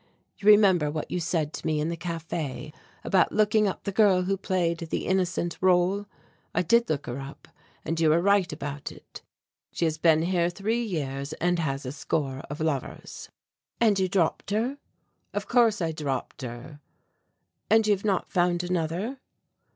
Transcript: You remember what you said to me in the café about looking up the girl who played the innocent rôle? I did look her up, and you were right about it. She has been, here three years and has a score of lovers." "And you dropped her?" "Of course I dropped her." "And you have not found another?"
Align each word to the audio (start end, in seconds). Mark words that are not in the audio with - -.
You 0.39 0.47
remember 0.47 0.89
what 0.89 1.11
you 1.11 1.19
said 1.19 1.53
to 1.53 1.67
me 1.67 1.79
in 1.79 1.89
the 1.89 1.95
café 1.95 2.73
about 3.03 3.31
looking 3.31 3.67
up 3.67 3.83
the 3.83 3.91
girl 3.91 4.23
who 4.23 4.35
played 4.35 4.79
the 4.79 5.05
innocent 5.05 5.59
rôle? 5.61 6.07
I 6.55 6.63
did 6.63 6.89
look 6.89 7.05
her 7.05 7.19
up, 7.19 7.47
and 7.85 7.99
you 7.99 8.09
were 8.09 8.19
right 8.19 8.51
about 8.51 8.91
it. 8.91 9.21
She 9.71 9.85
has 9.85 9.99
been, 9.99 10.23
here 10.23 10.49
three 10.49 10.81
years 10.81 11.33
and 11.33 11.59
has 11.59 11.85
a 11.85 11.91
score 11.91 12.39
of 12.49 12.59
lovers." 12.59 13.29
"And 13.79 13.99
you 13.99 14.09
dropped 14.09 14.49
her?" 14.49 14.79
"Of 15.35 15.47
course 15.47 15.83
I 15.83 15.91
dropped 15.91 16.41
her." 16.41 16.79
"And 17.69 17.85
you 17.85 17.93
have 17.93 18.03
not 18.03 18.27
found 18.31 18.63
another?" 18.63 19.19